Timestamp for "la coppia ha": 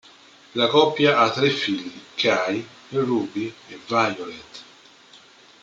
0.53-1.29